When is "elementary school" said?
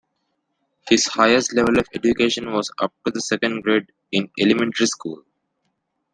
4.39-5.23